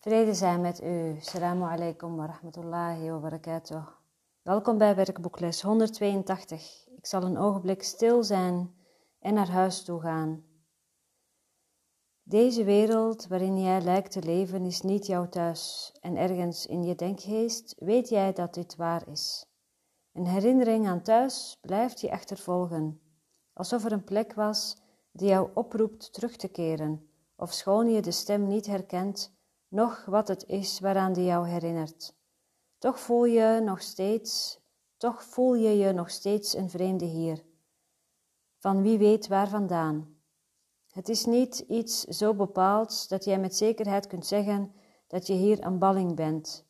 Vrede 0.00 0.34
zijn 0.34 0.60
met 0.60 0.82
u. 0.82 1.16
Assalamu 1.18 1.64
alaikum 1.64 2.16
wa 2.16 2.26
rahmatullahi 2.26 3.10
wa 3.10 3.18
barakatuh. 3.18 3.86
Welkom 4.42 4.78
bij 4.78 4.94
werkboekles 4.94 5.62
182. 5.62 6.88
Ik 6.96 7.06
zal 7.06 7.22
een 7.22 7.38
ogenblik 7.38 7.82
stil 7.82 8.24
zijn 8.24 8.74
en 9.18 9.34
naar 9.34 9.50
huis 9.50 9.84
toe 9.84 10.00
gaan. 10.00 10.44
Deze 12.22 12.64
wereld 12.64 13.26
waarin 13.26 13.62
jij 13.62 13.80
lijkt 13.80 14.12
te 14.12 14.22
leven 14.22 14.64
is 14.64 14.80
niet 14.80 15.06
jouw 15.06 15.28
thuis 15.28 15.92
en 16.00 16.16
ergens 16.16 16.66
in 16.66 16.84
je 16.84 16.94
denkgeest 16.94 17.74
weet 17.78 18.08
jij 18.08 18.32
dat 18.32 18.54
dit 18.54 18.76
waar 18.76 19.08
is. 19.08 19.46
Een 20.12 20.26
herinnering 20.26 20.86
aan 20.86 21.02
thuis 21.02 21.58
blijft 21.60 22.00
je 22.00 22.10
achtervolgen, 22.10 23.00
alsof 23.52 23.84
er 23.84 23.92
een 23.92 24.04
plek 24.04 24.34
was 24.34 24.76
die 25.12 25.28
jou 25.28 25.50
oproept 25.54 26.12
terug 26.12 26.36
te 26.36 26.48
keren, 26.48 27.10
of 27.36 27.52
schoon 27.52 27.90
je 27.90 28.02
de 28.02 28.10
stem 28.10 28.46
niet 28.46 28.66
herkent 28.66 29.38
noch 29.70 30.04
wat 30.04 30.28
het 30.28 30.44
is 30.46 30.80
waaraan 30.80 31.12
die 31.12 31.24
jou 31.24 31.48
herinnert. 31.48 32.14
Toch 32.78 33.00
voel 33.00 33.24
je 33.24 33.60
nog 33.64 33.82
steeds, 33.82 34.60
toch 34.96 35.24
voel 35.24 35.54
je 35.54 35.76
je 35.76 35.92
nog 35.92 36.10
steeds 36.10 36.54
een 36.54 36.70
vreemde 36.70 37.04
hier. 37.04 37.44
Van 38.58 38.82
wie 38.82 38.98
weet 38.98 39.28
waar 39.28 39.48
vandaan. 39.48 40.14
Het 40.90 41.08
is 41.08 41.24
niet 41.24 41.58
iets 41.58 42.02
zo 42.02 42.34
bepaalds 42.34 43.08
dat 43.08 43.24
jij 43.24 43.38
met 43.38 43.56
zekerheid 43.56 44.06
kunt 44.06 44.26
zeggen 44.26 44.72
dat 45.06 45.26
je 45.26 45.32
hier 45.32 45.64
een 45.64 45.78
balling 45.78 46.16
bent. 46.16 46.64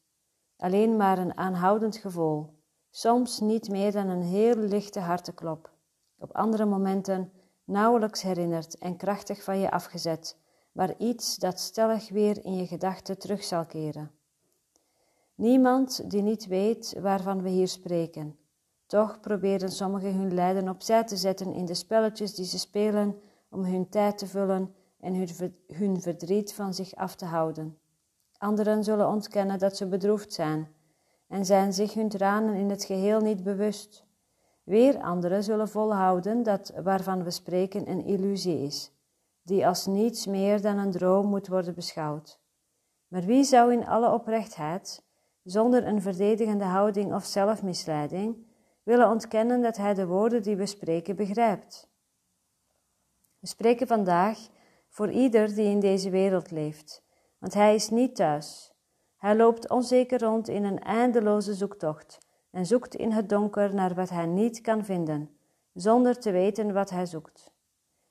Alleen 0.57 0.97
maar 0.97 1.19
een 1.19 1.37
aanhoudend 1.37 1.97
gevoel. 1.97 2.59
Soms 2.91 3.41
niet 3.41 3.69
meer 3.69 3.93
dan 3.93 4.09
een 4.09 4.23
heel 4.23 4.57
lichte 4.57 5.01
harteklop. 5.01 5.71
Op 6.19 6.33
andere 6.33 6.65
momenten 6.65 7.33
nauwelijks 7.65 8.23
herinnerd 8.23 8.79
en 8.79 8.97
krachtig 8.97 9.43
van 9.43 9.59
je 9.59 9.71
afgezet 9.71 10.40
maar 10.73 10.95
iets 10.99 11.37
dat 11.37 11.61
stellig 11.61 12.09
weer 12.09 12.45
in 12.45 12.57
je 12.57 12.67
gedachten 12.67 13.19
terug 13.19 13.45
zal 13.45 13.67
keren. 13.67 14.11
Niemand 15.35 16.11
die 16.11 16.23
niet 16.23 16.47
weet 16.47 16.97
waarvan 17.01 17.43
we 17.43 17.49
hier 17.49 17.69
spreken. 17.69 18.39
Toch 18.87 19.21
proberen 19.21 19.71
sommigen 19.71 20.15
hun 20.15 20.35
lijden 20.35 20.69
opzij 20.69 21.05
te 21.05 21.17
zetten 21.17 21.53
in 21.53 21.65
de 21.65 21.75
spelletjes 21.75 22.35
die 22.35 22.45
ze 22.45 22.59
spelen 22.59 23.21
om 23.51 23.65
hun 23.65 23.89
tijd 23.89 24.19
te 24.19 24.27
vullen 24.27 24.75
en 25.01 25.27
hun 25.67 26.01
verdriet 26.01 26.53
van 26.53 26.75
zich 26.75 26.95
af 26.95 27.15
te 27.15 27.25
houden. 27.25 27.79
Anderen 28.39 28.85
zullen 28.85 29.09
ontkennen 29.09 29.59
dat 29.59 29.77
ze 29.77 29.87
bedroefd 29.87 30.33
zijn 30.33 30.69
en 31.29 31.45
zijn 31.45 31.73
zich 31.73 31.95
hun 31.95 32.09
tranen 32.09 32.55
in 32.55 32.71
het 32.71 32.85
geheel 32.85 33.21
niet 33.21 33.43
bewust. 33.43 34.05
Weer 34.63 35.01
anderen 35.01 35.45
zullen 35.45 35.69
volhouden 35.69 36.43
dat 36.43 36.73
waarvan 36.83 37.25
we 37.25 37.31
spreken 37.31 37.91
een 37.91 38.05
illusie 38.05 38.63
is 38.63 38.93
die 39.43 39.67
als 39.67 39.87
niets 39.87 40.27
meer 40.27 40.61
dan 40.61 40.79
een 40.79 40.91
droom 40.91 41.27
moet 41.27 41.49
worden 41.49 41.75
beschouwd. 41.75 42.41
Maar 43.09 43.23
wie 43.23 43.45
zou 43.45 43.73
in 43.73 43.87
alle 43.87 44.13
oprechtheid, 44.13 45.05
zonder 45.43 45.87
een 45.87 46.03
verdedigende 46.03 46.65
houding 46.65 47.15
of 47.15 47.25
zelfmisleiding, 47.25 48.37
willen 48.83 49.11
ontkennen 49.11 49.63
dat 49.63 49.77
hij 49.77 49.95
de 49.95 50.07
woorden 50.07 50.43
die 50.43 50.57
we 50.57 50.67
spreken 50.67 51.17
begrijpt? 51.17 51.89
We 53.39 53.47
spreken 53.47 53.87
vandaag 53.87 54.39
voor 54.89 55.11
ieder 55.11 55.55
die 55.55 55.69
in 55.69 55.81
deze 55.81 56.11
wereld 56.11 56.51
leeft, 56.51 57.03
want 57.39 57.55
hij 57.55 57.75
is 57.75 57.91
niet 57.91 58.17
thuis. 58.17 58.73
Hij 59.17 59.37
loopt 59.37 59.71
onzeker 59.71 60.21
rond 60.21 60.49
in 60.49 60.65
een 60.65 60.79
eindeloze 60.79 61.55
zoektocht 61.55 62.19
en 62.51 62.67
zoekt 62.67 62.95
in 62.95 63.13
het 63.13 63.29
donker 63.29 63.75
naar 63.75 63.95
wat 63.95 64.09
hij 64.09 64.27
niet 64.27 64.61
kan 64.61 64.85
vinden, 64.85 65.31
zonder 65.73 66.19
te 66.19 66.31
weten 66.31 66.73
wat 66.73 66.91
hij 66.91 67.07
zoekt. 67.07 67.53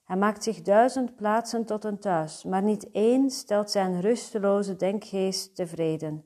Hij 0.10 0.18
maakt 0.18 0.44
zich 0.44 0.62
duizend 0.62 1.16
plaatsen 1.16 1.66
tot 1.66 1.84
een 1.84 2.00
thuis, 2.00 2.44
maar 2.44 2.64
niet 2.64 2.92
één 2.92 3.30
stelt 3.30 3.72
zijn 3.72 4.02
rusteloze 4.02 4.76
denkgeest 4.76 5.56
tevreden. 5.56 6.26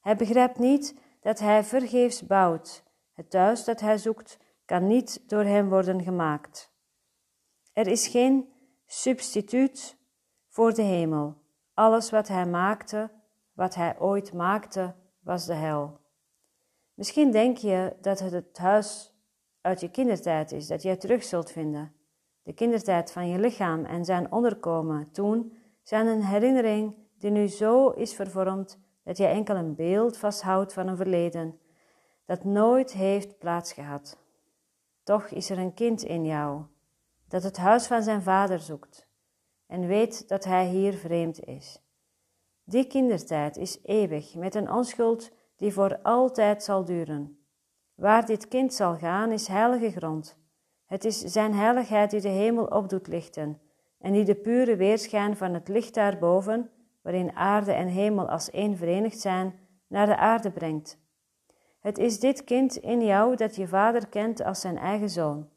Hij 0.00 0.16
begrijpt 0.16 0.58
niet 0.58 1.00
dat 1.20 1.38
hij 1.38 1.64
vergeefs 1.64 2.26
bouwt. 2.26 2.84
Het 3.12 3.30
thuis 3.30 3.64
dat 3.64 3.80
hij 3.80 3.98
zoekt 3.98 4.38
kan 4.64 4.86
niet 4.86 5.28
door 5.28 5.44
hem 5.44 5.68
worden 5.68 6.02
gemaakt. 6.02 6.72
Er 7.72 7.86
is 7.86 8.06
geen 8.06 8.52
substituut 8.86 9.96
voor 10.48 10.74
de 10.74 10.82
hemel. 10.82 11.34
Alles 11.72 12.10
wat 12.10 12.28
hij 12.28 12.46
maakte, 12.46 13.10
wat 13.52 13.74
hij 13.74 13.98
ooit 13.98 14.32
maakte, 14.32 14.94
was 15.20 15.46
de 15.46 15.54
hel. 15.54 16.00
Misschien 16.94 17.30
denk 17.30 17.56
je 17.56 17.96
dat 18.00 18.18
het 18.18 18.32
het 18.32 18.58
huis 18.58 19.14
uit 19.60 19.80
je 19.80 19.90
kindertijd 19.90 20.52
is 20.52 20.66
dat 20.66 20.82
jij 20.82 20.96
terug 20.96 21.24
zult 21.24 21.50
vinden 21.50 22.02
de 22.44 22.52
kindertijd 22.52 23.12
van 23.12 23.28
je 23.28 23.38
lichaam 23.38 23.84
en 23.84 24.04
zijn 24.04 24.32
onderkomen 24.32 25.10
toen 25.12 25.56
zijn 25.82 26.06
een 26.06 26.24
herinnering 26.24 26.94
die 27.18 27.30
nu 27.30 27.48
zo 27.48 27.88
is 27.88 28.14
vervormd 28.14 28.78
dat 29.04 29.16
je 29.16 29.26
enkel 29.26 29.56
een 29.56 29.74
beeld 29.74 30.16
vasthoudt 30.16 30.72
van 30.72 30.88
een 30.88 30.96
verleden 30.96 31.58
dat 32.24 32.44
nooit 32.44 32.92
heeft 32.92 33.38
plaatsgehad. 33.38 34.18
Toch 35.02 35.26
is 35.26 35.50
er 35.50 35.58
een 35.58 35.74
kind 35.74 36.02
in 36.02 36.24
jou 36.24 36.62
dat 37.28 37.42
het 37.42 37.56
huis 37.56 37.86
van 37.86 38.02
zijn 38.02 38.22
vader 38.22 38.60
zoekt 38.60 39.08
en 39.66 39.86
weet 39.86 40.28
dat 40.28 40.44
hij 40.44 40.66
hier 40.66 40.92
vreemd 40.92 41.44
is. 41.44 41.82
Die 42.64 42.86
kindertijd 42.86 43.56
is 43.56 43.78
eeuwig 43.82 44.34
met 44.34 44.54
een 44.54 44.70
onschuld 44.70 45.30
die 45.56 45.72
voor 45.72 45.98
altijd 46.02 46.62
zal 46.62 46.84
duren. 46.84 47.44
Waar 47.94 48.26
dit 48.26 48.48
kind 48.48 48.74
zal 48.74 48.96
gaan 48.96 49.32
is 49.32 49.48
heilige 49.48 49.90
grond 49.90 50.43
het 50.94 51.04
is 51.04 51.18
zijn 51.20 51.54
heiligheid 51.54 52.10
die 52.10 52.20
de 52.20 52.28
hemel 52.28 52.64
op 52.64 52.88
doet 52.88 53.06
lichten 53.06 53.60
en 53.98 54.12
die 54.12 54.24
de 54.24 54.34
pure 54.34 54.76
weerschijn 54.76 55.36
van 55.36 55.54
het 55.54 55.68
licht 55.68 55.94
daarboven, 55.94 56.70
waarin 57.02 57.36
aarde 57.36 57.72
en 57.72 57.86
hemel 57.86 58.28
als 58.28 58.50
één 58.50 58.76
verenigd 58.76 59.18
zijn, 59.18 59.54
naar 59.86 60.06
de 60.06 60.16
aarde 60.16 60.50
brengt. 60.50 60.98
Het 61.80 61.98
is 61.98 62.20
dit 62.20 62.44
kind 62.44 62.76
in 62.76 63.04
jou 63.04 63.36
dat 63.36 63.56
je 63.56 63.68
vader 63.68 64.08
kent 64.08 64.44
als 64.44 64.60
zijn 64.60 64.78
eigen 64.78 65.10
zoon. 65.10 65.48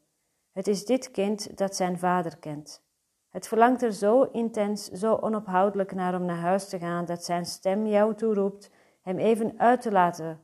Het 0.52 0.68
is 0.68 0.86
dit 0.86 1.12
kind 1.12 1.58
dat 1.58 1.76
zijn 1.76 2.00
vader 2.00 2.38
kent. 2.38 2.84
Het 3.30 3.48
verlangt 3.48 3.82
er 3.82 3.94
zo 3.94 4.24
intens, 4.24 4.86
zo 4.86 5.16
onophoudelijk 5.16 5.94
naar 5.94 6.16
om 6.16 6.26
naar 6.26 6.40
huis 6.40 6.70
te 6.70 6.80
gaan, 6.80 7.06
dat 7.06 7.24
zijn 7.24 7.46
stem 7.46 7.88
jou 7.88 8.16
toeroept 8.16 8.70
hem 9.02 9.18
even 9.18 9.60
uit 9.60 9.82
te 9.82 9.92
laten 9.92 10.40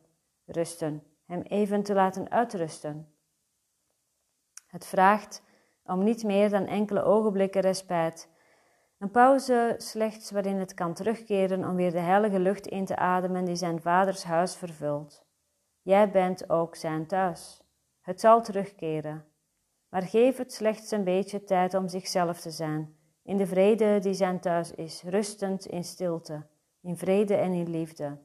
rusten, 0.46 1.04
hem 1.26 1.42
even 1.42 1.84
te 1.84 1.94
laten 1.94 2.32
uitrusten. 2.32 3.13
Het 4.74 4.86
vraagt 4.86 5.44
om 5.86 6.04
niet 6.04 6.24
meer 6.24 6.50
dan 6.50 6.66
enkele 6.66 7.04
ogenblikken 7.04 7.62
respijt. 7.62 8.30
Een 9.00 9.12
pauze 9.12 9.76
slechts 9.78 10.32
waarin 10.32 10.58
het 10.58 10.74
kan 10.74 10.94
terugkeren 10.94 11.68
om 11.68 11.76
weer 11.76 11.92
de 11.92 12.00
heilige 12.00 12.40
lucht 12.40 12.68
in 12.68 12.86
te 12.86 12.96
ademen 12.96 13.46
die 13.46 13.56
zijn 13.56 13.82
vaders 13.82 14.24
huis 14.24 14.56
vervult. 14.56 15.26
Jij 15.82 16.12
bent 16.12 16.50
ook 16.50 16.76
zijn 16.76 17.08
thuis. 17.08 17.62
Het 18.02 18.20
zal 18.20 18.42
terugkeren. 18.42 19.26
Maar 19.90 20.02
geef 20.02 20.38
het 20.38 20.54
slechts 20.54 20.92
een 20.92 21.04
beetje 21.04 21.44
tijd 21.44 21.74
om 21.74 21.88
zichzelf 21.88 22.40
te 22.40 22.52
zijn, 22.52 22.96
in 23.24 23.38
de 23.38 23.48
vrede 23.48 24.00
die 24.00 24.14
zijn 24.14 24.40
thuis 24.40 24.72
is, 24.72 25.04
rustend 25.04 25.66
in 25.66 25.84
stilte, 25.84 26.46
in 26.82 26.98
vrede 26.98 27.36
en 27.36 27.54
in 27.54 27.70
liefde. 27.70 28.18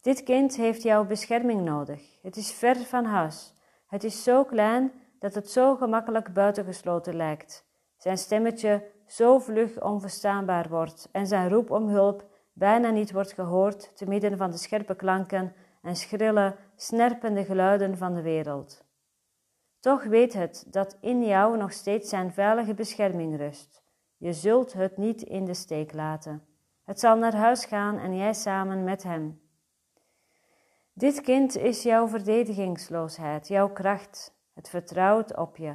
Dit 0.00 0.22
kind 0.22 0.56
heeft 0.56 0.82
jouw 0.82 1.04
bescherming 1.04 1.62
nodig. 1.62 2.18
Het 2.22 2.36
is 2.36 2.52
ver 2.52 2.76
van 2.76 3.04
huis. 3.04 3.54
Het 3.86 4.04
is 4.04 4.22
zo 4.22 4.44
klein 4.44 4.92
dat 5.18 5.34
het 5.34 5.50
zo 5.50 5.76
gemakkelijk 5.76 6.32
buitengesloten 6.32 7.16
lijkt. 7.16 7.66
Zijn 7.96 8.18
stemmetje 8.18 8.90
zo 9.06 9.38
vlug 9.38 9.82
onverstaanbaar 9.82 10.68
wordt 10.68 11.08
en 11.12 11.26
zijn 11.26 11.48
roep 11.48 11.70
om 11.70 11.88
hulp 11.88 12.24
bijna 12.52 12.90
niet 12.90 13.12
wordt 13.12 13.32
gehoord 13.32 13.96
te 13.96 14.06
midden 14.06 14.36
van 14.36 14.50
de 14.50 14.56
scherpe 14.56 14.94
klanken 14.94 15.54
en 15.82 15.96
schrille, 15.96 16.56
snerpende 16.76 17.44
geluiden 17.44 17.96
van 17.96 18.14
de 18.14 18.22
wereld. 18.22 18.84
Toch 19.80 20.04
weet 20.04 20.32
het 20.32 20.66
dat 20.70 20.96
in 21.00 21.24
jou 21.24 21.56
nog 21.56 21.72
steeds 21.72 22.08
zijn 22.08 22.32
veilige 22.32 22.74
bescherming 22.74 23.36
rust. 23.36 23.82
Je 24.16 24.32
zult 24.32 24.72
het 24.72 24.96
niet 24.96 25.22
in 25.22 25.44
de 25.44 25.54
steek 25.54 25.92
laten. 25.92 26.46
Het 26.84 27.00
zal 27.00 27.16
naar 27.16 27.34
huis 27.34 27.64
gaan 27.64 27.98
en 27.98 28.16
jij 28.16 28.34
samen 28.34 28.84
met 28.84 29.02
hem. 29.02 29.40
Dit 30.92 31.20
kind 31.20 31.56
is 31.56 31.82
jouw 31.82 32.08
verdedigingsloosheid, 32.08 33.48
jouw 33.48 33.68
kracht, 33.68 34.34
het 34.54 34.68
vertrouwt 34.68 35.36
op 35.36 35.56
je. 35.56 35.74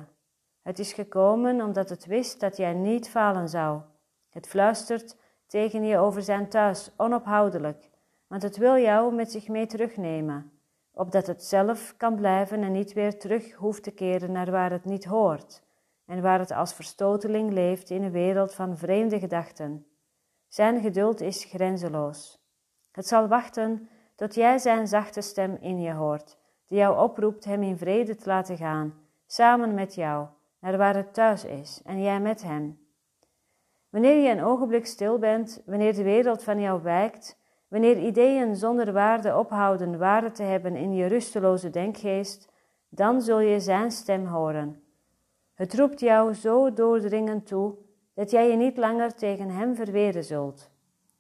Het 0.62 0.80
is 0.80 0.94
gekomen 0.94 1.62
omdat 1.62 1.90
het 1.90 2.06
wist 2.06 2.40
dat 2.40 2.58
jij 2.58 2.74
niet 2.74 3.10
falen 3.10 3.50
zou. 3.50 3.82
Het 4.30 4.48
fluistert 4.48 5.18
tegen 5.48 5.84
je 5.84 5.98
over 5.98 6.22
zijn 6.22 6.50
thuis, 6.50 6.92
onophoudelijk, 6.98 7.90
want 8.28 8.42
het 8.42 8.58
wil 8.58 8.78
jou 8.78 9.14
met 9.14 9.32
zich 9.32 9.48
mee 9.48 9.66
terugnemen, 9.66 10.52
opdat 10.92 11.28
het 11.28 11.44
zelf 11.44 11.94
kan 11.98 12.16
blijven 12.16 12.64
en 12.64 12.72
niet 12.72 12.94
weer 12.94 13.20
terug 13.20 13.54
hoeft 13.54 13.84
te 13.84 13.92
keren 13.92 14.32
naar 14.32 14.52
waar 14.52 14.72
het 14.72 14.86
niet 14.86 15.06
hoort 15.06 15.64
en 16.06 16.22
waar 16.22 16.40
het 16.40 16.52
als 16.52 16.74
verstoteling 16.74 17.52
leeft 17.52 17.90
in 17.90 18.04
een 18.04 18.12
wereld 18.12 18.54
van 18.54 18.78
vreemde 18.78 19.20
gedachten. 19.20 19.86
Zijn 20.48 20.82
geduld 20.82 21.22
is 21.22 21.44
grenzeloos. 21.44 22.40
Het 22.92 23.08
zal 23.08 23.28
wachten 23.28 23.90
tot 24.16 24.36
jij 24.36 24.58
zijn 24.58 24.88
zachte 24.88 25.22
stem 25.22 25.58
in 25.60 25.82
je 25.82 25.94
hoort 25.94 26.39
die 26.70 26.78
jou 26.78 26.98
oproept 26.98 27.46
hem 27.46 27.64
in 27.64 27.78
vrede 27.78 28.16
te 28.16 28.28
laten 28.28 28.58
gaan, 28.58 28.94
samen 29.26 29.74
met 29.74 29.96
jou, 29.96 30.28
naar 30.60 30.78
waar 30.78 30.96
het 30.96 31.14
thuis 31.14 31.46
is, 31.46 31.82
en 31.86 32.02
jij 32.02 32.20
met 32.20 32.44
hem. 32.44 32.80
Wanneer 33.90 34.24
je 34.24 34.30
een 34.30 34.44
ogenblik 34.44 34.86
stil 34.86 35.20
bent, 35.20 35.62
wanneer 35.66 35.94
de 35.94 36.04
wereld 36.04 36.44
van 36.44 36.60
jou 36.60 36.82
wijkt, 36.82 37.38
wanneer 37.68 37.98
ideeën 37.98 38.56
zonder 38.56 38.94
waarde 38.94 39.38
ophouden 39.38 39.98
waarde 39.98 40.32
te 40.32 40.44
hebben 40.44 40.76
in 40.76 40.94
je 40.94 41.06
rusteloze 41.06 41.70
denkgeest, 41.70 42.52
dan 42.90 43.22
zul 43.22 43.40
je 43.40 43.60
zijn 43.60 43.92
stem 43.92 44.26
horen. 44.26 44.84
Het 45.54 45.76
roept 45.76 46.00
jou 46.00 46.34
zo 46.34 46.74
doordringend 46.74 47.48
toe 47.48 47.76
dat 48.14 48.32
jij 48.32 48.50
je 48.50 48.56
niet 48.56 48.78
langer 48.78 49.14
tegen 49.14 49.50
hem 49.50 49.76
verweren 49.76 50.24
zult. 50.24 50.70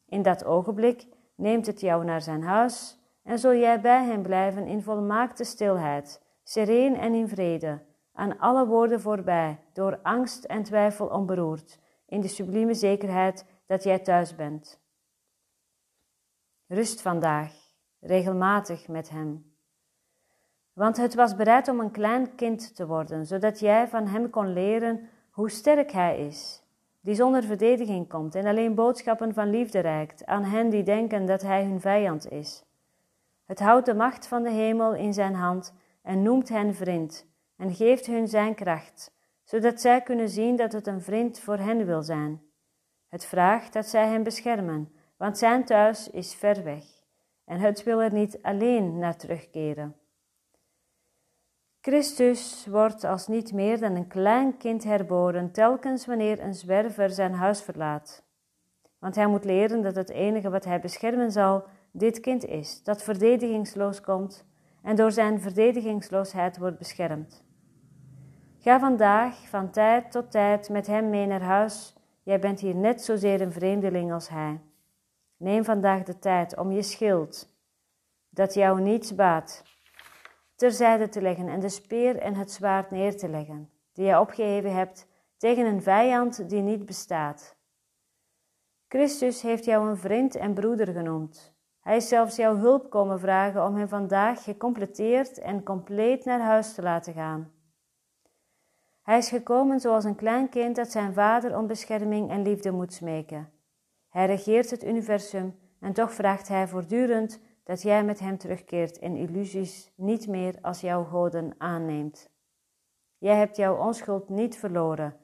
In 0.06 0.22
dat 0.22 0.46
ogenblik 0.46 1.08
neemt 1.36 1.66
het 1.66 1.82
jou 1.82 2.06
naar 2.06 2.22
zijn 2.22 2.44
huis 2.44 2.99
en 3.30 3.40
zul 3.40 3.56
jij 3.56 3.82
bij 3.82 4.04
hem 4.04 4.22
blijven 4.22 4.68
in 4.68 4.82
volmaakte 4.82 5.44
stilheid, 5.44 6.22
sereen 6.44 6.96
en 6.96 7.14
in 7.14 7.28
vrede, 7.28 7.82
aan 8.14 8.40
alle 8.40 8.68
woorden 8.68 9.02
voorbij, 9.02 9.60
door 9.74 10.00
angst 10.04 10.44
en 10.44 10.64
twijfel 10.64 11.08
onberoerd, 11.08 11.80
in 12.06 12.22
de 12.22 12.28
sublieme 12.28 12.74
zekerheid 12.74 13.46
dat 13.66 13.84
jij 13.84 14.00
thuis 14.00 14.36
bent. 14.36 14.80
Rust 16.68 17.02
vandaag, 17.02 17.54
regelmatig 18.00 18.88
met 18.88 19.10
hem. 19.10 19.54
Want 20.74 20.98
het 20.98 21.16
was 21.16 21.36
bereid 21.36 21.68
om 21.68 21.80
een 21.80 21.92
klein 21.92 22.36
kind 22.36 22.76
te 22.76 22.88
worden, 22.88 23.26
zodat 23.26 23.60
jij 23.60 23.88
van 23.88 24.08
hem 24.08 24.30
kon 24.30 24.54
leren 24.54 25.10
hoe 25.32 25.50
sterk 25.50 25.92
hij 25.92 26.28
is, 26.28 26.64
die 27.02 27.16
zonder 27.16 27.44
verdediging 27.44 28.08
komt 28.08 28.36
en 28.36 28.46
alleen 28.46 28.76
boodschappen 28.76 29.34
van 29.34 29.50
liefde 29.50 29.80
reikt 29.80 30.26
aan 30.26 30.44
hen 30.44 30.70
die 30.70 30.84
denken 30.84 31.26
dat 31.26 31.42
hij 31.42 31.64
hun 31.64 31.82
vijand 31.82 32.32
is. 32.32 32.68
Het 33.50 33.60
houdt 33.60 33.86
de 33.86 33.94
macht 33.94 34.28
van 34.28 34.44
de 34.44 34.50
hemel 34.50 34.94
in 34.96 35.14
zijn 35.14 35.34
hand 35.34 35.74
en 36.02 36.22
noemt 36.22 36.50
hen 36.50 36.76
vriend 36.76 37.28
en 37.58 37.74
geeft 37.74 38.06
hun 38.06 38.28
zijn 38.28 38.56
kracht, 38.56 39.12
zodat 39.44 39.82
zij 39.82 40.02
kunnen 40.02 40.30
zien 40.30 40.56
dat 40.56 40.72
het 40.72 40.88
een 40.88 41.02
vriend 41.02 41.40
voor 41.40 41.58
hen 41.58 41.86
wil 41.86 42.02
zijn. 42.02 42.42
Het 43.08 43.26
vraagt 43.26 43.74
dat 43.74 43.86
zij 43.86 44.08
hem 44.08 44.24
beschermen, 44.24 44.92
want 45.18 45.38
zijn 45.38 45.66
thuis 45.66 46.10
is 46.10 46.36
ver 46.36 46.64
weg 46.64 46.84
en 47.46 47.60
het 47.60 47.84
wil 47.84 48.02
er 48.02 48.14
niet 48.14 48.42
alleen 48.42 48.98
naar 48.98 49.16
terugkeren. 49.16 49.96
Christus 51.82 52.66
wordt 52.66 53.04
als 53.04 53.28
niet 53.28 53.54
meer 53.54 53.80
dan 53.80 53.96
een 53.96 54.08
klein 54.08 54.58
kind 54.58 54.84
herboren 54.84 55.52
telkens 55.52 56.06
wanneer 56.06 56.40
een 56.40 56.54
zwerver 56.54 57.10
zijn 57.10 57.34
huis 57.34 57.62
verlaat. 57.62 58.24
Want 59.00 59.16
hij 59.16 59.28
moet 59.28 59.46
leren 59.46 59.82
dat 59.82 59.96
het 59.96 60.10
enige 60.10 60.50
wat 60.50 60.66
hij 60.66 60.80
beschermen 60.80 61.32
zal 61.32 61.68
dit 61.92 62.20
kind 62.20 62.46
is, 62.46 62.84
dat 62.84 63.04
verdedigingsloos 63.04 64.02
komt 64.02 64.46
en 64.82 64.96
door 64.96 65.12
zijn 65.12 65.42
verdedigingsloosheid 65.42 66.58
wordt 66.58 66.78
beschermd. 66.78 67.44
Ga 68.58 68.80
vandaag 68.80 69.50
van 69.50 69.72
tijd 69.72 70.12
tot 70.12 70.32
tijd 70.32 70.70
met 70.70 70.88
hem 70.88 71.10
mee 71.10 71.26
naar 71.26 71.42
huis. 71.42 71.96
Jij 72.24 72.40
bent 72.40 72.60
hier 72.60 72.76
net 72.76 73.02
zozeer 73.02 73.42
een 73.42 73.52
vreemdeling 73.52 74.12
als 74.12 74.30
hij. 74.30 74.62
Neem 75.38 75.64
vandaag 75.64 76.04
de 76.04 76.20
tijd 76.20 76.58
om 76.58 76.72
je 76.72 76.82
schild, 76.82 77.56
dat 78.30 78.54
jou 78.54 78.82
niets 78.82 79.16
baat, 79.16 79.64
terzijde 80.56 81.10
te 81.10 81.22
leggen 81.22 81.48
en 81.48 81.60
de 81.60 81.70
speer 81.70 82.18
en 82.18 82.36
het 82.36 82.52
zwaard 82.52 82.92
neer 82.92 83.18
te 83.18 83.30
leggen, 83.30 83.70
die 83.94 84.06
je 84.06 84.20
opgeheven 84.20 84.74
hebt 84.74 85.08
tegen 85.38 85.66
een 85.66 85.82
vijand 85.82 86.50
die 86.50 86.62
niet 86.62 86.86
bestaat. 86.86 87.58
Christus 88.88 89.42
heeft 89.42 89.66
jou 89.66 89.90
een 89.90 89.98
vriend 89.98 90.36
en 90.36 90.54
broeder 90.54 90.88
genoemd. 90.88 91.58
Hij 91.80 91.96
is 91.96 92.08
zelfs 92.08 92.36
jouw 92.36 92.56
hulp 92.56 92.90
komen 92.90 93.20
vragen 93.20 93.66
om 93.66 93.76
hem 93.76 93.88
vandaag 93.88 94.44
gecompleteerd 94.44 95.38
en 95.40 95.64
compleet 95.64 96.26
naar 96.26 96.42
huis 96.42 96.74
te 96.74 96.82
laten 96.82 97.14
gaan. 97.14 97.52
Hij 99.02 99.18
is 99.18 99.30
gekomen 99.30 99.80
zoals 99.80 100.04
een 100.04 100.16
klein 100.16 100.50
kind 100.50 100.76
dat 100.76 100.92
zijn 100.92 101.14
vader 101.14 101.58
om 101.58 101.68
bescherming 101.68 102.30
en 102.30 102.42
liefde 102.42 102.72
moet 102.72 102.94
smeken. 102.94 103.52
Hij 104.10 104.26
regeert 104.26 104.70
het 104.70 104.84
universum 104.84 105.60
en 105.80 105.94
toch 105.94 106.14
vraagt 106.14 106.48
hij 106.48 106.68
voortdurend 106.68 107.40
dat 107.64 107.82
jij 107.82 108.04
met 108.04 108.20
hem 108.20 108.38
terugkeert 108.38 109.00
en 109.00 109.16
illusies 109.16 109.92
niet 109.96 110.28
meer 110.28 110.56
als 110.62 110.82
jouw 110.82 111.04
goden 111.04 111.56
aanneemt. 111.58 112.30
Jij 113.18 113.36
hebt 113.36 113.56
jouw 113.56 113.78
onschuld 113.78 114.30
niet 114.30 114.58
verloren. 114.58 115.18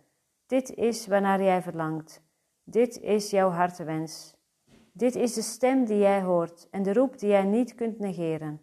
Dit 0.45 0.73
is 0.73 1.07
waarnaar 1.07 1.43
jij 1.43 1.61
verlangt. 1.61 2.23
Dit 2.63 2.99
is 2.99 3.29
jouw 3.29 3.49
hartewens. 3.49 4.35
Dit 4.97 5.15
is 5.15 5.33
de 5.33 5.41
stem 5.41 5.85
die 5.85 5.97
jij 5.97 6.21
hoort 6.21 6.67
en 6.71 6.83
de 6.83 6.93
roep 6.93 7.19
die 7.19 7.29
jij 7.29 7.43
niet 7.43 7.75
kunt 7.75 7.99
negeren. 7.99 8.61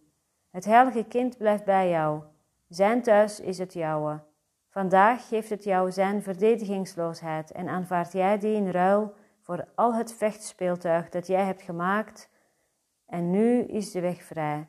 Het 0.51 0.65
heilige 0.65 1.05
kind 1.05 1.37
blijft 1.37 1.65
bij 1.65 1.91
jou. 1.91 2.23
Zijn 2.69 3.03
thuis 3.03 3.41
is 3.41 3.59
het 3.59 3.73
jouwe. 3.73 4.25
Vandaag 4.69 5.29
geeft 5.29 5.51
het 5.51 5.65
jou 5.65 5.93
zijn 5.93 6.23
verdedigingsloosheid 6.23 7.53
en 7.53 7.69
aanvaard 7.69 8.13
jij 8.13 8.39
die 8.39 8.55
in 8.55 8.71
ruil 8.71 9.15
voor 9.41 9.69
al 9.75 9.95
het 9.95 10.13
vechtspeeltuig 10.13 11.09
dat 11.09 11.27
jij 11.27 11.45
hebt 11.45 11.63
gemaakt. 11.63 12.31
En 13.07 13.31
nu 13.31 13.63
is 13.63 13.91
de 13.91 14.01
weg 14.01 14.23
vrij 14.23 14.69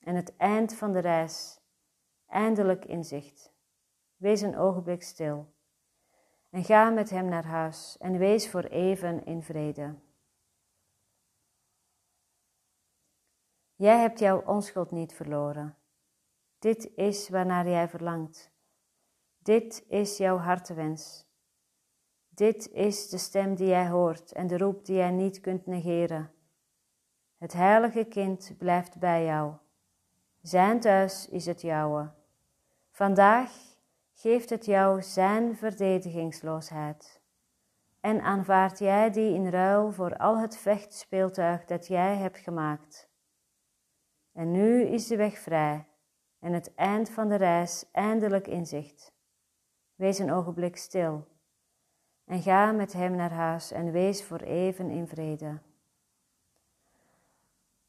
en 0.00 0.14
het 0.14 0.36
eind 0.36 0.74
van 0.74 0.92
de 0.92 0.98
reis, 0.98 1.60
eindelijk 2.26 2.84
in 2.84 3.04
zicht. 3.04 3.52
Wees 4.16 4.40
een 4.40 4.58
ogenblik 4.58 5.02
stil 5.02 5.46
en 6.50 6.64
ga 6.64 6.90
met 6.90 7.10
hem 7.10 7.28
naar 7.28 7.46
huis 7.46 7.96
en 8.00 8.18
wees 8.18 8.50
voor 8.50 8.64
even 8.64 9.24
in 9.24 9.42
vrede. 9.42 9.94
Jij 13.84 13.98
hebt 13.98 14.18
jouw 14.18 14.42
onschuld 14.42 14.90
niet 14.90 15.12
verloren. 15.12 15.76
Dit 16.58 16.90
is 16.94 17.28
waarnaar 17.28 17.68
jij 17.68 17.88
verlangt. 17.88 18.52
Dit 19.38 19.84
is 19.88 20.16
jouw 20.16 20.36
hartewens. 20.36 21.26
Dit 22.28 22.70
is 22.70 23.08
de 23.08 23.18
stem 23.18 23.54
die 23.54 23.66
jij 23.66 23.88
hoort 23.88 24.32
en 24.32 24.46
de 24.46 24.58
roep 24.58 24.84
die 24.84 24.96
jij 24.96 25.10
niet 25.10 25.40
kunt 25.40 25.66
negeren. 25.66 26.32
Het 27.38 27.52
heilige 27.52 28.04
kind 28.04 28.54
blijft 28.58 28.98
bij 28.98 29.24
jou. 29.24 29.52
Zijn 30.40 30.80
thuis 30.80 31.28
is 31.28 31.46
het 31.46 31.60
jouwe. 31.60 32.12
Vandaag 32.90 33.50
geeft 34.12 34.50
het 34.50 34.64
jou 34.64 35.02
zijn 35.02 35.56
verdedigingsloosheid. 35.56 37.20
En 38.00 38.20
aanvaard 38.20 38.78
jij 38.78 39.10
die 39.10 39.34
in 39.34 39.48
ruil 39.48 39.92
voor 39.92 40.16
al 40.16 40.38
het 40.38 40.56
vechtspeeltuig 40.56 41.64
dat 41.64 41.86
jij 41.86 42.16
hebt 42.16 42.38
gemaakt. 42.38 43.12
En 44.34 44.50
nu 44.50 44.82
is 44.82 45.06
de 45.06 45.16
weg 45.16 45.38
vrij 45.38 45.86
en 46.38 46.52
het 46.52 46.74
eind 46.74 47.10
van 47.10 47.28
de 47.28 47.34
reis 47.34 47.84
eindelijk 47.92 48.46
in 48.46 48.66
zicht. 48.66 49.12
Wees 49.94 50.18
een 50.18 50.32
ogenblik 50.32 50.76
stil 50.76 51.26
en 52.24 52.42
ga 52.42 52.72
met 52.72 52.92
hem 52.92 53.14
naar 53.14 53.32
huis 53.32 53.70
en 53.70 53.92
wees 53.92 54.24
voor 54.24 54.40
even 54.40 54.90
in 54.90 55.08
vrede. 55.08 55.58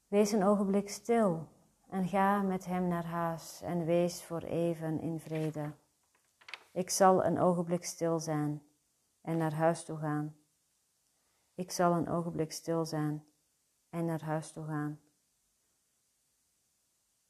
Wees 0.08 0.32
een 0.32 0.44
ogenblik 0.44 0.88
stil 0.88 1.46
en 1.88 2.08
ga 2.08 2.42
met 2.42 2.64
hem 2.64 2.88
naar 2.88 3.06
huis 3.06 3.62
en 3.62 3.84
wees 3.84 4.22
voor 4.22 4.42
even 4.42 5.00
in 5.00 5.20
vrede. 5.20 5.72
Ik 6.72 6.90
zal 6.90 7.24
een 7.24 7.38
ogenblik 7.38 7.84
stil 7.84 8.20
zijn 8.20 8.62
en 9.20 9.36
naar 9.36 9.54
huis 9.54 9.84
toe 9.84 9.98
gaan. 9.98 10.36
Ik 11.54 11.70
zal 11.70 11.92
een 11.92 12.08
ogenblik 12.08 12.52
stil 12.52 12.84
zijn 12.84 13.24
en 13.90 14.04
naar 14.04 14.22
huis 14.22 14.52
toe 14.52 14.64
gaan. 14.64 15.00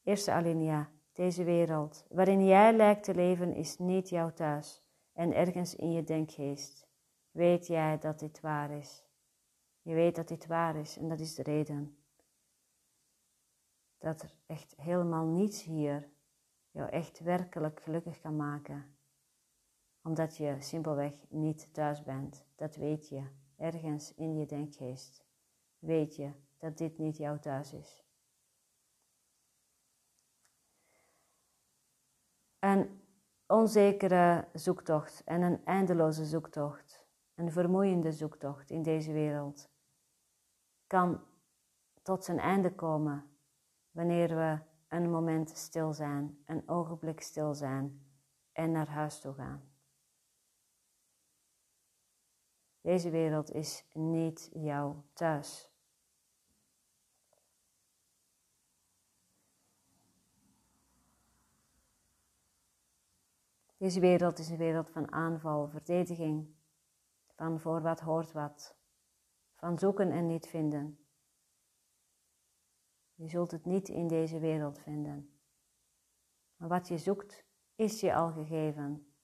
Eerste 0.07 0.33
alinea. 0.33 0.91
Deze 1.13 1.45
wereld, 1.45 2.07
waarin 2.09 2.45
jij 2.45 2.73
lijkt 2.73 3.05
te 3.05 3.15
leven, 3.15 3.55
is 3.55 3.79
niet 3.79 4.09
jouw 4.09 4.33
thuis 4.33 4.83
en 5.13 5.35
ergens 5.35 5.75
in 5.75 5.93
je 5.93 6.05
denkgeest. 6.05 6.89
Weet 7.31 7.67
jij 7.67 7.99
dat 7.99 8.19
dit 8.19 8.41
waar 8.41 8.71
is? 8.71 9.05
Je 9.83 9.95
weet 9.95 10.17
dat 10.17 10.29
dit 10.29 10.47
waar 10.47 10.77
is 10.77 10.97
en 10.99 11.09
dat 11.09 11.21
is 11.21 11.35
de 11.35 11.43
reden. 11.43 11.99
Dat 13.99 14.23
er 14.23 14.35
echt 14.47 14.75
helemaal 14.77 15.27
niets 15.27 15.63
hier 15.63 16.09
jou 16.71 16.91
echt 16.91 17.21
werkelijk 17.21 17.81
gelukkig 17.83 18.21
kan 18.21 18.37
maken. 18.37 18.97
Omdat 20.03 20.37
je 20.37 20.57
simpelweg 20.59 21.13
niet 21.29 21.75
thuis 21.75 22.03
bent. 22.03 22.47
Dat 22.57 22.77
weet 22.77 23.09
je 23.09 23.23
ergens 23.57 24.15
in 24.15 24.37
je 24.37 24.47
denkgeest. 24.47 25.25
Weet 25.79 26.17
je 26.17 26.33
dat 26.59 26.79
dit 26.79 26.99
niet 26.99 27.17
jouw 27.17 27.39
thuis 27.39 27.73
is. 27.73 28.06
Een 32.67 33.03
onzekere 33.47 34.49
zoektocht 34.53 35.25
en 35.25 35.43
een 35.43 35.65
eindeloze 35.65 36.25
zoektocht, 36.25 37.07
een 37.35 37.53
vermoeiende 37.53 38.13
zoektocht 38.13 38.71
in 38.71 38.83
deze 38.83 39.13
wereld, 39.13 39.69
kan 40.87 41.25
tot 42.03 42.25
zijn 42.25 42.39
einde 42.39 42.75
komen 42.75 43.39
wanneer 43.91 44.29
we 44.29 44.59
een 44.89 45.11
moment 45.11 45.51
stil 45.51 45.93
zijn, 45.93 46.43
een 46.47 46.69
ogenblik 46.69 47.21
stil 47.21 47.55
zijn 47.55 48.07
en 48.53 48.71
naar 48.73 48.89
huis 48.89 49.21
toe 49.21 49.35
gaan. 49.35 49.71
Deze 52.81 53.11
wereld 53.11 53.51
is 53.51 53.85
niet 53.93 54.51
jouw 54.53 55.05
thuis. 55.13 55.76
Deze 63.87 64.01
wereld 64.01 64.39
is 64.39 64.49
een 64.49 64.57
wereld 64.57 64.91
van 64.91 65.13
aanval, 65.13 65.69
verdediging, 65.69 66.55
van 67.35 67.61
voor 67.61 67.83
wat 67.83 68.01
hoort 68.01 68.33
wat, 68.33 68.77
van 69.55 69.79
zoeken 69.79 70.11
en 70.11 70.27
niet 70.27 70.47
vinden. 70.47 71.07
Je 73.15 73.29
zult 73.29 73.51
het 73.51 73.65
niet 73.65 73.89
in 73.89 74.09
deze 74.09 74.39
wereld 74.39 74.79
vinden. 74.79 75.39
Maar 76.57 76.69
wat 76.69 76.89
je 76.89 76.99
zoekt, 76.99 77.45
is 77.75 78.01
je 78.01 78.15
al 78.15 78.33
gegeven. 78.33 79.15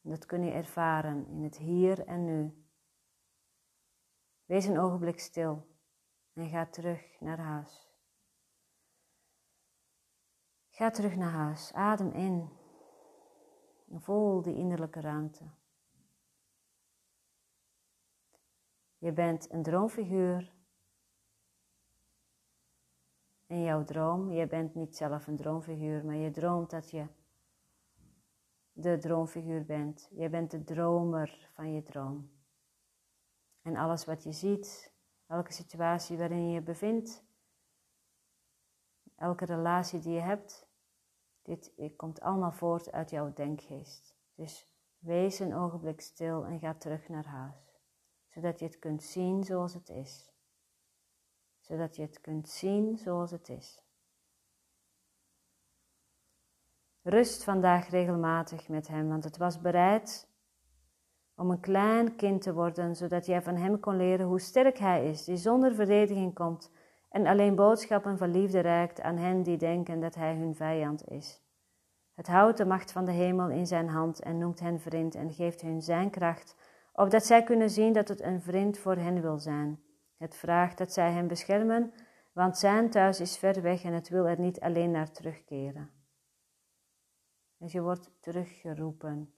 Dat 0.00 0.26
kun 0.26 0.44
je 0.44 0.50
ervaren 0.50 1.26
in 1.26 1.42
het 1.42 1.56
hier 1.56 2.06
en 2.06 2.24
nu. 2.24 2.66
Wees 4.44 4.66
een 4.66 4.78
ogenblik 4.78 5.20
stil 5.20 5.66
en 6.32 6.48
ga 6.48 6.66
terug 6.66 7.20
naar 7.20 7.38
huis. 7.38 7.92
Ga 10.68 10.90
terug 10.90 11.16
naar 11.16 11.32
huis, 11.32 11.72
adem 11.72 12.12
in 12.12 12.62
en 13.84 14.00
voel 14.00 14.42
die 14.42 14.54
innerlijke 14.54 15.00
ruimte. 15.00 15.44
Je 18.98 19.12
bent 19.12 19.52
een 19.52 19.62
droomfiguur 19.62 20.52
in 23.46 23.62
jouw 23.62 23.84
droom. 23.84 24.32
Je 24.32 24.46
bent 24.46 24.74
niet 24.74 24.96
zelf 24.96 25.26
een 25.26 25.36
droomfiguur, 25.36 26.04
maar 26.04 26.16
je 26.16 26.30
droomt 26.30 26.70
dat 26.70 26.90
je 26.90 27.06
de 28.72 28.98
droomfiguur 28.98 29.64
bent. 29.64 30.10
Je 30.14 30.28
bent 30.28 30.50
de 30.50 30.64
dromer 30.64 31.50
van 31.54 31.72
je 31.72 31.82
droom. 31.82 32.30
En 33.62 33.76
alles 33.76 34.04
wat 34.04 34.22
je 34.22 34.32
ziet, 34.32 34.92
elke 35.26 35.52
situatie 35.52 36.16
waarin 36.16 36.46
je 36.46 36.54
je 36.54 36.62
bevindt, 36.62 37.24
elke 39.16 39.44
relatie 39.44 40.00
die 40.00 40.12
je 40.12 40.20
hebt, 40.20 40.68
dit 41.44 41.72
komt 41.96 42.20
allemaal 42.20 42.52
voort 42.52 42.92
uit 42.92 43.10
jouw 43.10 43.32
denkgeest. 43.32 44.16
Dus 44.34 44.68
wees 44.98 45.38
een 45.38 45.54
ogenblik 45.54 46.00
stil 46.00 46.44
en 46.44 46.58
ga 46.58 46.74
terug 46.74 47.08
naar 47.08 47.26
huis, 47.26 47.80
zodat 48.28 48.58
je 48.58 48.64
het 48.64 48.78
kunt 48.78 49.02
zien 49.02 49.44
zoals 49.44 49.74
het 49.74 49.88
is. 49.88 50.32
Zodat 51.60 51.96
je 51.96 52.02
het 52.02 52.20
kunt 52.20 52.48
zien 52.48 52.98
zoals 52.98 53.30
het 53.30 53.48
is. 53.48 53.82
Rust 57.02 57.44
vandaag 57.44 57.88
regelmatig 57.88 58.68
met 58.68 58.88
Hem, 58.88 59.08
want 59.08 59.24
het 59.24 59.36
was 59.36 59.60
bereid 59.60 60.28
om 61.36 61.50
een 61.50 61.60
klein 61.60 62.16
kind 62.16 62.42
te 62.42 62.54
worden, 62.54 62.96
zodat 62.96 63.26
jij 63.26 63.42
van 63.42 63.56
Hem 63.56 63.80
kon 63.80 63.96
leren 63.96 64.26
hoe 64.26 64.40
sterk 64.40 64.78
Hij 64.78 65.08
is, 65.08 65.24
die 65.24 65.36
zonder 65.36 65.74
verdediging 65.74 66.34
komt 66.34 66.70
en 67.14 67.26
alleen 67.26 67.54
boodschappen 67.54 68.18
van 68.18 68.30
liefde 68.30 68.60
reikt 68.60 69.00
aan 69.00 69.16
hen 69.16 69.42
die 69.42 69.56
denken 69.56 70.00
dat 70.00 70.14
Hij 70.14 70.34
hun 70.34 70.54
vijand 70.54 71.08
is. 71.08 71.42
Het 72.14 72.26
houdt 72.26 72.56
de 72.56 72.64
macht 72.64 72.92
van 72.92 73.04
de 73.04 73.12
hemel 73.12 73.50
in 73.50 73.66
zijn 73.66 73.88
hand 73.88 74.20
en 74.20 74.38
noemt 74.38 74.60
hen 74.60 74.80
vriend 74.80 75.14
en 75.14 75.32
geeft 75.32 75.60
hun 75.60 75.82
zijn 75.82 76.10
kracht, 76.10 76.56
opdat 76.92 77.24
zij 77.24 77.42
kunnen 77.42 77.70
zien 77.70 77.92
dat 77.92 78.08
het 78.08 78.20
een 78.22 78.42
vriend 78.42 78.78
voor 78.78 78.96
hen 78.96 79.20
wil 79.20 79.38
zijn. 79.38 79.82
Het 80.16 80.36
vraagt 80.36 80.78
dat 80.78 80.92
zij 80.92 81.12
hem 81.12 81.26
beschermen, 81.26 81.92
want 82.32 82.58
zijn 82.58 82.90
thuis 82.90 83.20
is 83.20 83.36
ver 83.36 83.62
weg 83.62 83.82
en 83.82 83.92
het 83.92 84.08
wil 84.08 84.26
er 84.26 84.40
niet 84.40 84.60
alleen 84.60 84.90
naar 84.90 85.10
terugkeren. 85.10 85.90
Dus 87.56 87.72
je 87.72 87.82
wordt 87.82 88.10
teruggeroepen. 88.20 89.34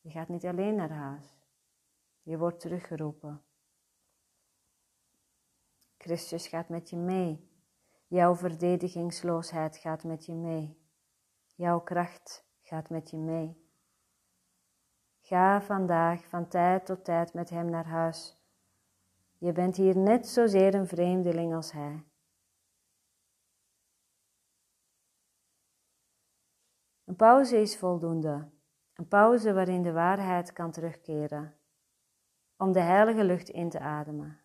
Je 0.00 0.10
gaat 0.10 0.28
niet 0.28 0.44
alleen 0.44 0.74
naar 0.74 0.92
huis. 0.92 1.46
Je 2.22 2.38
wordt 2.38 2.60
teruggeroepen. 2.60 3.43
Christus 6.04 6.46
gaat 6.46 6.68
met 6.68 6.90
je 6.90 6.96
mee. 6.96 7.50
Jouw 8.06 8.34
verdedigingsloosheid 8.34 9.76
gaat 9.76 10.04
met 10.04 10.26
je 10.26 10.34
mee. 10.34 10.78
Jouw 11.54 11.80
kracht 11.80 12.46
gaat 12.62 12.90
met 12.90 13.10
je 13.10 13.16
mee. 13.16 13.68
Ga 15.20 15.62
vandaag 15.62 16.28
van 16.28 16.48
tijd 16.48 16.86
tot 16.86 17.04
tijd 17.04 17.34
met 17.34 17.50
Hem 17.50 17.70
naar 17.70 17.86
huis. 17.86 18.38
Je 19.38 19.52
bent 19.52 19.76
hier 19.76 19.96
net 19.96 20.28
zozeer 20.28 20.74
een 20.74 20.86
vreemdeling 20.86 21.54
als 21.54 21.72
Hij. 21.72 22.04
Een 27.04 27.16
pauze 27.16 27.60
is 27.60 27.78
voldoende. 27.78 28.50
Een 28.94 29.08
pauze 29.08 29.52
waarin 29.52 29.82
de 29.82 29.92
waarheid 29.92 30.52
kan 30.52 30.70
terugkeren. 30.70 31.56
Om 32.56 32.72
de 32.72 32.80
heilige 32.80 33.24
lucht 33.24 33.48
in 33.48 33.68
te 33.68 33.80
ademen. 33.80 34.43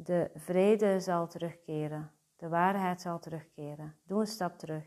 De 0.00 0.30
vrede 0.34 1.00
zal 1.00 1.28
terugkeren. 1.28 2.12
De 2.36 2.48
waarheid 2.48 3.00
zal 3.00 3.18
terugkeren. 3.18 3.98
Doe 4.02 4.20
een 4.20 4.26
stap 4.26 4.58
terug. 4.58 4.84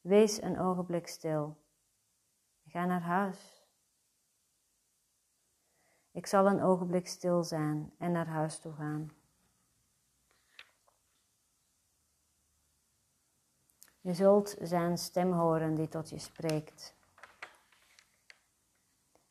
Wees 0.00 0.42
een 0.42 0.58
ogenblik 0.58 1.06
stil. 1.06 1.56
Ga 2.66 2.84
naar 2.84 3.00
huis. 3.00 3.66
Ik 6.10 6.26
zal 6.26 6.46
een 6.46 6.62
ogenblik 6.62 7.06
stil 7.06 7.44
zijn 7.44 7.92
en 7.98 8.12
naar 8.12 8.26
huis 8.26 8.58
toe 8.58 8.72
gaan. 8.72 9.10
Je 14.00 14.14
zult 14.14 14.56
zijn 14.60 14.98
stem 14.98 15.32
horen 15.32 15.74
die 15.74 15.88
tot 15.88 16.08
je 16.10 16.18
spreekt. 16.18 16.94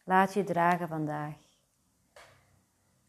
Laat 0.04 0.34
je 0.34 0.44
dragen 0.44 0.88
vandaag. 0.88 1.47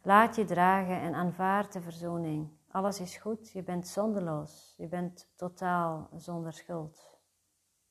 Laat 0.02 0.36
je 0.36 0.44
dragen 0.44 1.00
en 1.00 1.14
aanvaard 1.14 1.72
de 1.72 1.80
verzoening. 1.80 2.56
Alles 2.68 3.00
is 3.00 3.16
goed, 3.16 3.50
je 3.50 3.62
bent 3.62 3.86
zonderloos, 3.86 4.74
je 4.76 4.88
bent 4.88 5.32
totaal 5.34 6.10
zonder 6.16 6.52
schuld. 6.52 7.18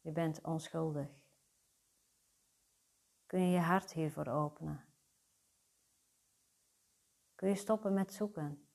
Je 0.01 0.11
bent 0.11 0.41
onschuldig. 0.41 1.09
Kun 3.25 3.41
je 3.41 3.51
je 3.51 3.59
hart 3.59 3.93
hiervoor 3.93 4.27
openen? 4.27 4.85
Kun 7.35 7.49
je 7.49 7.55
stoppen 7.55 7.93
met 7.93 8.13
zoeken? 8.13 8.67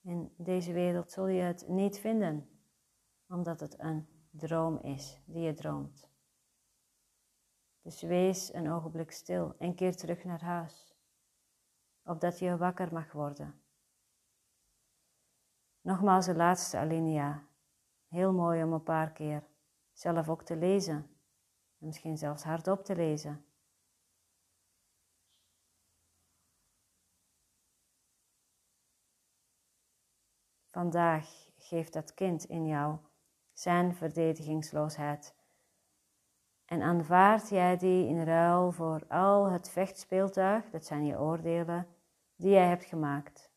In 0.00 0.34
deze 0.36 0.72
wereld 0.72 1.12
zul 1.12 1.26
je 1.26 1.42
het 1.42 1.68
niet 1.68 1.98
vinden 1.98 2.48
omdat 3.28 3.60
het 3.60 3.78
een 3.78 4.08
droom 4.30 4.78
is 4.78 5.20
die 5.24 5.42
je 5.42 5.54
droomt. 5.54 6.10
Dus 7.82 8.02
wees 8.02 8.54
een 8.54 8.70
ogenblik 8.70 9.10
stil 9.10 9.54
en 9.58 9.74
keer 9.74 9.96
terug 9.96 10.24
naar 10.24 10.42
huis, 10.42 10.95
opdat 12.06 12.38
je 12.38 12.56
wakker 12.56 12.92
mag 12.92 13.12
worden. 13.12 13.60
Nogmaals 15.80 16.26
de 16.26 16.34
laatste 16.34 16.78
alinea, 16.78 17.42
heel 18.08 18.32
mooi 18.32 18.62
om 18.62 18.72
een 18.72 18.82
paar 18.82 19.12
keer 19.12 19.46
zelf 19.92 20.28
ook 20.28 20.42
te 20.42 20.56
lezen, 20.56 20.96
en 21.78 21.86
misschien 21.86 22.16
zelfs 22.16 22.42
hardop 22.42 22.84
te 22.84 22.96
lezen. 22.96 23.44
Vandaag 30.70 31.50
geeft 31.56 31.92
dat 31.92 32.14
kind 32.14 32.44
in 32.44 32.66
jou 32.66 32.98
zijn 33.52 33.94
verdedigingsloosheid. 33.94 35.34
En 36.64 36.82
aanvaard 36.82 37.48
jij 37.48 37.76
die 37.76 38.06
in 38.06 38.24
ruil 38.24 38.72
voor 38.72 39.06
al 39.08 39.50
het 39.50 39.68
vechtspeeltuig, 39.68 40.70
dat 40.70 40.84
zijn 40.84 41.04
je 41.04 41.18
oordelen, 41.18 41.95
die 42.36 42.50
jij 42.50 42.68
hebt 42.68 42.84
gemaakt. 42.84 43.50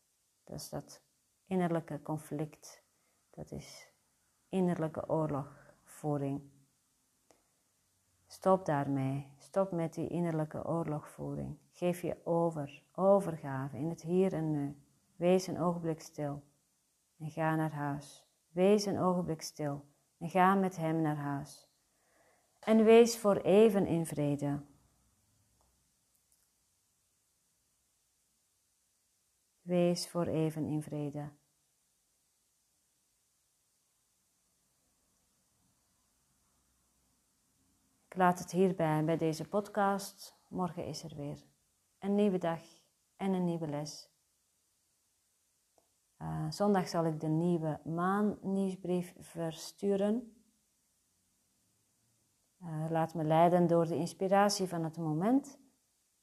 Dat 0.44 0.56
is 0.56 0.68
dat 0.68 1.02
innerlijke 1.46 2.02
conflict, 2.02 2.82
dat 3.30 3.50
is 3.50 3.92
innerlijke 4.48 5.08
oorlogvoering. 5.08 6.42
Stop 8.26 8.66
daarmee, 8.66 9.26
stop 9.38 9.72
met 9.72 9.94
die 9.94 10.08
innerlijke 10.08 10.66
oorlogvoering. 10.66 11.58
Geef 11.72 12.02
je 12.02 12.16
over, 12.24 12.82
overgave 12.94 13.76
in 13.76 13.88
het 13.88 14.02
hier 14.02 14.32
en 14.32 14.50
nu. 14.50 14.82
Wees 15.16 15.46
een 15.46 15.60
ogenblik 15.60 16.00
stil 16.00 16.42
en 17.18 17.30
ga 17.30 17.54
naar 17.54 17.72
huis. 17.72 18.28
Wees 18.50 18.86
een 18.86 18.98
ogenblik 18.98 19.42
stil 19.42 19.84
en 20.18 20.28
ga 20.28 20.54
met 20.54 20.76
hem 20.76 21.00
naar 21.00 21.16
huis. 21.16 21.68
En 22.60 22.84
wees 22.84 23.18
voor 23.18 23.36
even 23.36 23.86
in 23.86 24.06
vrede. 24.06 24.60
Wees 29.70 30.08
voor 30.08 30.26
even 30.26 30.64
in 30.64 30.82
vrede. 30.82 31.30
Ik 38.08 38.16
laat 38.16 38.38
het 38.38 38.50
hierbij 38.50 39.04
bij 39.04 39.16
deze 39.16 39.48
podcast. 39.48 40.36
Morgen 40.48 40.84
is 40.84 41.02
er 41.02 41.16
weer 41.16 41.38
een 41.98 42.14
nieuwe 42.14 42.38
dag 42.38 42.60
en 43.16 43.32
een 43.32 43.44
nieuwe 43.44 43.68
les. 43.68 44.10
Uh, 46.18 46.50
zondag 46.50 46.88
zal 46.88 47.04
ik 47.04 47.20
de 47.20 47.28
nieuwe 47.28 47.80
maannieuwsbrief 47.84 49.14
versturen. 49.18 50.42
Uh, 52.62 52.86
laat 52.88 53.14
me 53.14 53.24
leiden 53.24 53.66
door 53.66 53.86
de 53.86 53.96
inspiratie 53.96 54.66
van 54.66 54.84
het 54.84 54.96
moment. 54.96 55.58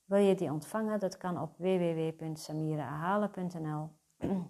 Wil 0.08 0.20
je 0.20 0.36
die 0.36 0.52
ontvangen? 0.52 1.00
Dat 1.00 1.18
kan 1.18 1.42
op 1.42 1.58
www.samiraahalen.nl. 1.58 3.90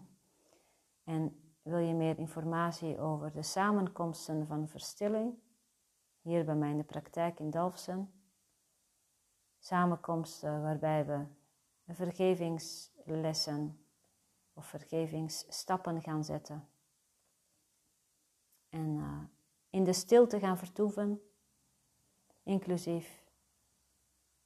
en 1.13 1.41
wil 1.61 1.77
je 1.77 1.93
meer 1.93 2.17
informatie 2.17 2.99
over 2.99 3.31
de 3.31 3.43
samenkomsten 3.43 4.47
van 4.47 4.67
verstilling? 4.67 5.45
hier 6.27 6.45
bij 6.45 6.55
mij 6.55 6.69
in 6.69 6.77
de 6.77 6.83
praktijk 6.83 7.39
in 7.39 7.49
Dalfsen. 7.49 8.11
Samenkomsten 9.59 10.61
waarbij 10.61 11.05
we 11.05 11.25
vergevingslessen 11.93 13.79
of 14.53 14.65
vergevingsstappen 14.65 16.01
gaan 16.01 16.23
zetten. 16.23 16.67
En 18.69 18.95
uh, 18.95 19.19
in 19.69 19.83
de 19.83 19.93
stilte 19.93 20.39
gaan 20.39 20.57
vertoeven, 20.57 21.21
inclusief 22.43 23.25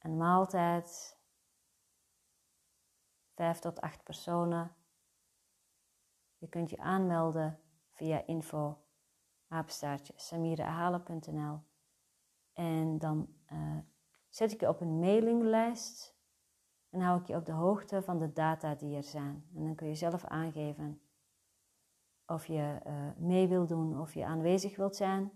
een 0.02 0.16
maaltijd, 0.16 1.18
vijf 3.34 3.58
tot 3.58 3.80
acht 3.80 4.02
personen. 4.02 4.74
Je 6.36 6.48
kunt 6.48 6.70
je 6.70 6.78
aanmelden 6.78 7.60
via 7.90 8.26
info 8.26 8.82
en 12.52 12.98
dan 12.98 13.34
uh, 13.52 13.78
zet 14.28 14.52
ik 14.52 14.60
je 14.60 14.68
op 14.68 14.80
een 14.80 14.98
mailinglijst 14.98 16.16
en 16.90 17.00
hou 17.00 17.20
ik 17.20 17.26
je 17.26 17.36
op 17.36 17.44
de 17.44 17.52
hoogte 17.52 18.02
van 18.02 18.18
de 18.18 18.32
data 18.32 18.74
die 18.74 18.96
er 18.96 19.02
zijn. 19.02 19.48
En 19.54 19.64
dan 19.64 19.74
kun 19.74 19.88
je 19.88 19.94
zelf 19.94 20.24
aangeven 20.24 21.00
of 22.26 22.46
je 22.46 22.80
uh, 22.86 23.10
mee 23.16 23.48
wilt 23.48 23.68
doen 23.68 24.00
of 24.00 24.14
je 24.14 24.24
aanwezig 24.24 24.76
wilt 24.76 24.96
zijn. 24.96 25.32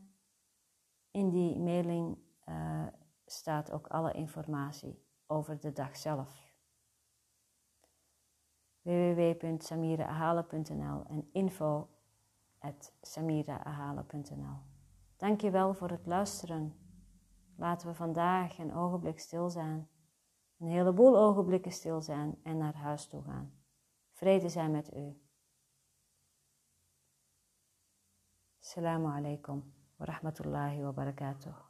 In 1.10 1.30
die 1.30 1.58
mailing 1.58 2.18
uh, 2.48 2.86
staat 3.26 3.72
ook 3.72 3.86
alle 3.86 4.12
informatie 4.12 5.04
over 5.26 5.60
de 5.60 5.72
dag 5.72 5.96
zelf. 5.96 6.54
www.samiraahalen.nl 8.82 11.04
en 11.04 11.28
info 11.32 11.88
samiraahalen.nl 13.00 14.58
Dankjewel 15.16 15.74
voor 15.74 15.90
het 15.90 16.06
luisteren. 16.06 16.74
Laten 17.56 17.88
we 17.88 17.94
vandaag 17.94 18.58
een 18.58 18.74
ogenblik 18.74 19.18
stil 19.18 19.50
zijn. 19.50 19.88
Een 20.58 20.68
heleboel 20.68 21.18
ogenblikken 21.18 21.72
stil 21.72 22.02
zijn 22.02 22.38
en 22.42 22.56
naar 22.56 22.74
huis 22.74 23.06
toe 23.06 23.22
gaan. 23.22 23.52
Vrede 24.12 24.48
zijn 24.48 24.70
met 24.70 24.96
u. 24.96 25.20
Assalamu 28.60 29.06
alaikum 29.06 29.74
wa 29.96 30.04
rahmatullahi 30.04 30.82
wa 30.82 30.92
barakatuh. 30.92 31.65